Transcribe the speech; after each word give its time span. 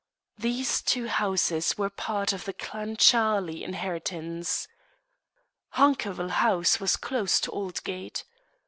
These 0.39 0.81
two 0.81 1.07
houses 1.09 1.77
were 1.77 1.91
part 1.91 2.33
of 2.33 2.45
the 2.45 2.53
Clancharlie 2.53 3.61
inheritance. 3.63 4.67
Hunkerville 5.75 6.31
House 6.41 6.79
was 6.79 6.95
close 6.97 7.39
to 7.41 7.51
Oldgate. 7.51 8.23